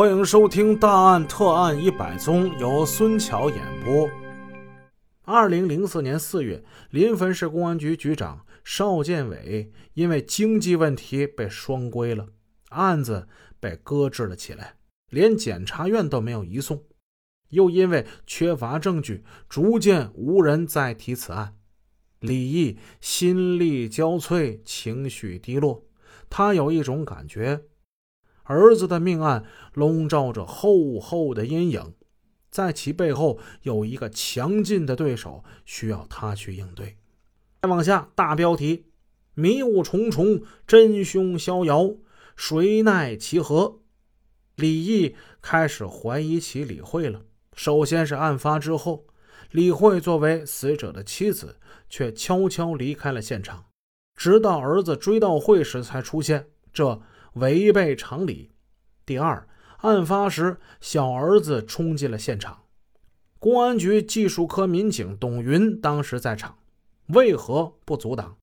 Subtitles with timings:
[0.00, 4.08] 欢迎收听《大案特案一百宗》，由孙桥演播。
[5.24, 12.28] 二零零四年四月，临汾市公安局局长邵建伟因为经济问题被双规了，
[12.70, 13.28] 案子
[13.60, 14.76] 被搁置了起来，
[15.10, 16.82] 连检察院都没有移送。
[17.50, 21.56] 又因为缺乏证据，逐渐无人再提此案。
[22.20, 25.84] 李毅心力交瘁，情绪低落，
[26.30, 27.64] 他有一种感觉。
[28.50, 29.44] 儿子的命案
[29.74, 31.94] 笼罩着厚厚的阴影，
[32.50, 36.96] 在其背后有一个强劲的对手，需要他去应对。
[37.62, 38.86] 再往下，大标题：
[39.34, 41.94] 迷雾重重，真凶逍遥，
[42.34, 43.82] 谁奈其何？
[44.56, 47.22] 李毅开始怀疑起李慧了。
[47.54, 49.06] 首先是案发之后，
[49.52, 53.66] 李慧作为死者的妻子，却悄悄离开了现场，
[54.16, 56.48] 直到儿子追悼会时才出现。
[56.72, 57.00] 这。
[57.34, 58.50] 违背常理。
[59.06, 59.48] 第二，
[59.78, 62.64] 案发时小儿子冲进了现场，
[63.38, 66.58] 公安局技术科民警董云当时在场，
[67.08, 68.36] 为何不阻挡？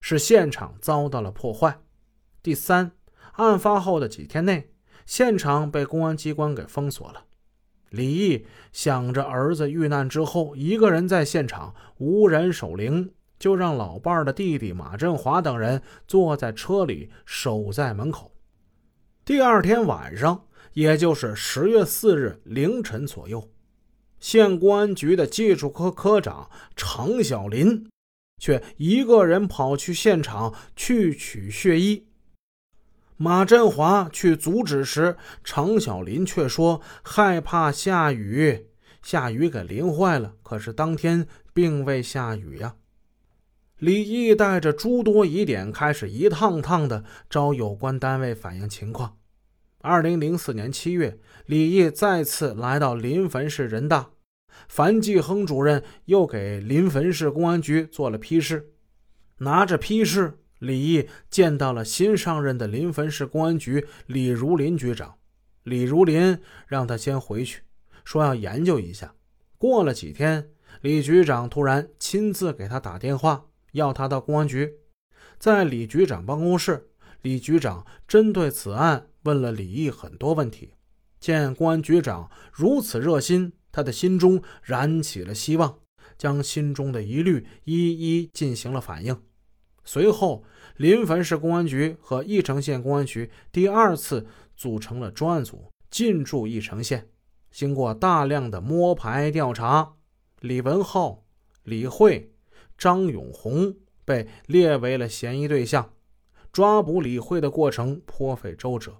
[0.00, 1.80] 是现场遭到了破坏。
[2.42, 2.92] 第三，
[3.32, 4.70] 案发后的几天内，
[5.06, 7.24] 现场被公安机关给封锁了。
[7.90, 13.12] 李毅想着儿子遇难之后一个人在现场无人守灵。
[13.36, 18.30] 就让老伴的弟弟马振华等人坐在车里守在门口。
[19.26, 20.44] 第二天晚上，
[20.74, 23.48] 也就是十月四日凌晨左右，
[24.20, 27.88] 县公安局的技术科科长常小林
[28.38, 32.06] 却一个人跑去现场去取血衣。
[33.16, 38.66] 马振华去阻止时，常小林却说害怕下雨，
[39.00, 40.34] 下雨给淋坏了。
[40.42, 42.74] 可是当天并未下雨呀。
[43.78, 49.18] 李毅带着诸多疑点，开始一趟趟的找有关单位反映情况。
[49.80, 54.10] 二零零四年七月，李毅再次来到临汾市人大，
[54.68, 58.70] 樊继亨主任又给临汾市公安局做了批示。
[59.38, 65.16] 拿着批示，李毅见到了新上任的临汾市公安局李如林局长。
[65.64, 67.62] 李如林让他先回去，
[68.04, 69.14] 说要研究一下。
[69.58, 70.48] 过了几天，
[70.80, 73.46] 李局长突然亲自给他打电话。
[73.74, 74.78] 要他到公安局，
[75.38, 76.88] 在李局长办公室，
[77.22, 80.74] 李局长针对此案问了李毅很多问题。
[81.20, 85.80] 见公安局长如此热心，他的心中燃起了希望，
[86.16, 89.20] 将心中的疑虑一一进行了反映。
[89.84, 90.44] 随后，
[90.76, 97.08] 临汾市公安局和翼城县公安局第二次组成了专案组，进驻翼城县。
[97.50, 99.94] 经过大量的摸排调查，
[100.40, 101.24] 李文浩、
[101.64, 102.33] 李慧。
[102.76, 103.74] 张永红
[104.04, 105.92] 被列为了嫌疑对象，
[106.52, 108.96] 抓捕李慧的过程颇费周折。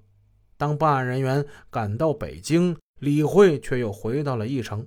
[0.57, 4.87] 当办案人员赶到北京，李慧却又回到了义城。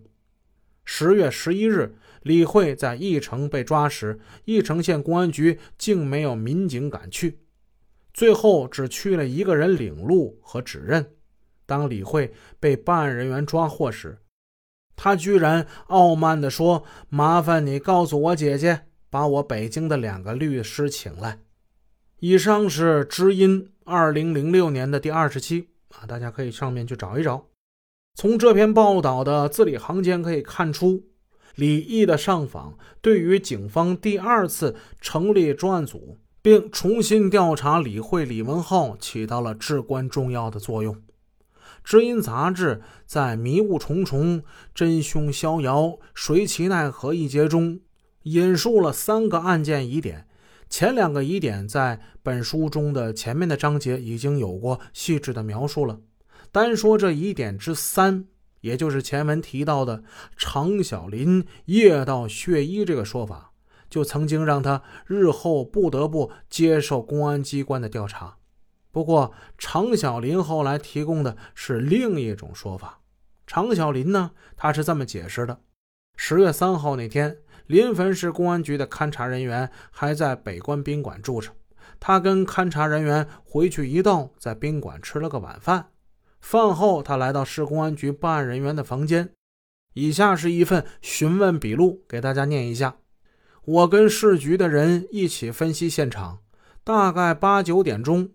[0.86, 7.40] 十月十一日，李慧在义城被抓时，义城县公安局竟没有民警赶去，
[8.14, 11.14] 最后只去了一个人领路和指认。
[11.66, 14.18] 当李慧被办案人员抓获时，
[14.98, 21.40] 他居然傲慢地说：“麻烦你告诉我姐姐，把我北京的两个律师请来。”
[22.20, 27.46] 以上是《知音》二零零六年的第二十期啊，大家可以上面去找一找。
[28.16, 31.04] 从这篇报道的字里行间可以看出，
[31.54, 40.96] 李毅的上访对于警方第二次成立专案组并重新调查李慧、李文浩起到了至关重要的作用。
[41.88, 44.44] 《知音》杂志在“迷雾重重，
[44.76, 47.80] 真凶逍遥，谁其奈何”一节中
[48.24, 50.28] 引述了三个案件疑点。
[50.70, 56.02] 前两个疑点在本书中的前面的章节已经有过细致的描述了。
[56.52, 58.26] 单说这疑点之三，
[58.60, 60.04] 也就是前文提到的
[60.36, 63.54] 常小林夜盗血衣这个说法，
[63.90, 68.36] 就曾经让他日后不得不接受公安机关的调查。
[68.98, 73.00] 不过，常小林后来提供的是另一种说法。
[73.46, 75.60] 常小林呢，他是这么解释的：
[76.16, 77.38] 十月三号那天，
[77.68, 81.52] 临汾市公安局的勘查人员还在北关宾馆住着。
[82.00, 85.92] 他跟勘查人员回去一道，在宾馆吃了个晚饭。
[86.42, 89.30] 饭后，他来到市公安局办案人员的房间。
[89.94, 92.96] 以下是一份询问笔录，给大家念一下：
[93.64, 96.40] 我跟市局的人一起分析现场，
[96.84, 98.32] 大概八九点钟。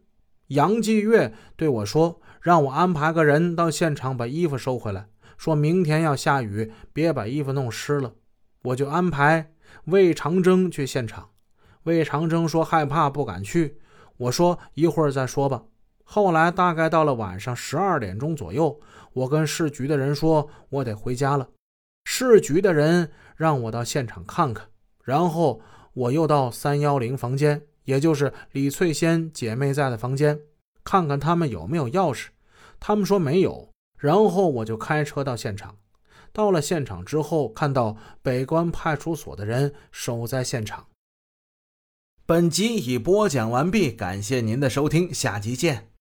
[0.52, 5.06] 杨继月对我说：“让我安排个人到现场把衣服收回来，
[5.36, 8.14] 说明天要下雨，别把衣服弄湿了。”
[8.64, 9.52] 我就安排
[9.86, 11.30] 魏长征去现场。
[11.84, 13.78] 魏长征说害怕不敢去。
[14.16, 15.64] 我说：“一会儿再说吧。”
[16.04, 18.78] 后来大概到了晚上十二点钟左右，
[19.14, 21.48] 我跟市局的人说，我得回家了。
[22.04, 24.66] 市局的人让我到现场看看，
[25.02, 25.62] 然后
[25.94, 30.40] 我又到三幺零房间，也就是李翠仙姐妹在的房间，
[30.84, 32.28] 看看他们有没有钥匙。
[32.80, 35.76] 他们说没有，然后我就开车到现场。
[36.32, 40.86] 到了现场之后，看到北关派出所的人守在现场。
[42.24, 45.88] 本集已播讲完毕，感谢您的收听，下集见。